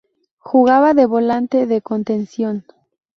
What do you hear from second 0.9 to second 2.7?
de volante de contención.